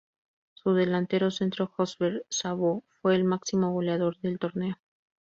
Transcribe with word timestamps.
Su 0.55 0.73
delantero 0.73 1.29
centro 1.29 1.67
József 1.77 2.23
Szabó 2.27 2.83
fue 3.03 3.13
el 3.13 3.23
máximo 3.23 3.71
goleador 3.71 4.17
del 4.21 4.39
torneo. 4.39 4.79